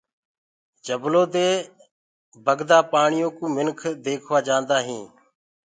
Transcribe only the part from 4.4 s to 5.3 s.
جآندآ هينٚ۔